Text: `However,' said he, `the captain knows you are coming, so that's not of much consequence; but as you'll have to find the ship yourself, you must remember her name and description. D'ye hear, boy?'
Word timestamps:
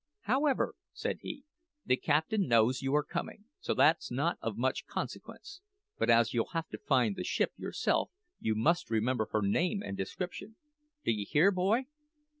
`However,' 0.27 0.71
said 0.93 1.19
he, 1.21 1.43
`the 1.87 2.01
captain 2.01 2.47
knows 2.47 2.81
you 2.81 2.95
are 2.95 3.03
coming, 3.03 3.43
so 3.59 3.75
that's 3.75 4.09
not 4.09 4.39
of 4.41 4.57
much 4.57 4.87
consequence; 4.87 5.61
but 5.99 6.09
as 6.09 6.33
you'll 6.33 6.53
have 6.53 6.67
to 6.69 6.79
find 6.79 7.15
the 7.15 7.23
ship 7.23 7.51
yourself, 7.55 8.09
you 8.39 8.55
must 8.55 8.89
remember 8.89 9.27
her 9.31 9.43
name 9.43 9.83
and 9.83 9.95
description. 9.95 10.55
D'ye 11.05 11.25
hear, 11.25 11.51
boy?' 11.51 11.83